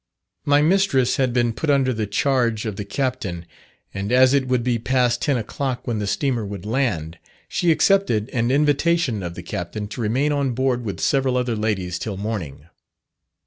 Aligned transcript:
My 0.45 0.63
mistress 0.63 1.17
had 1.17 1.31
been 1.31 1.53
put 1.53 1.69
under 1.69 1.93
the 1.93 2.07
charge 2.07 2.65
of 2.65 2.75
the 2.75 2.83
captain; 2.85 3.45
and 3.93 4.11
as 4.11 4.33
it 4.33 4.47
would 4.47 4.63
be 4.63 4.79
past 4.79 5.21
ten 5.21 5.37
o'clock 5.37 5.85
when 5.85 5.99
the 5.99 6.07
steamer 6.07 6.43
would 6.43 6.65
land, 6.65 7.19
she 7.47 7.71
accepted 7.71 8.27
an 8.29 8.49
invitation 8.49 9.21
of 9.21 9.35
the 9.35 9.43
captain 9.43 9.87
to 9.89 10.01
remain 10.01 10.31
on 10.31 10.53
board 10.53 10.83
with 10.83 10.99
several 11.01 11.37
other 11.37 11.55
ladies 11.55 11.99
till 11.99 12.17
morning. 12.17 12.65